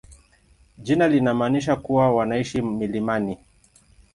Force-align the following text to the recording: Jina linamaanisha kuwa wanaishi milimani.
Jina 0.77 1.07
linamaanisha 1.07 1.75
kuwa 1.75 2.15
wanaishi 2.15 2.61
milimani. 2.61 3.37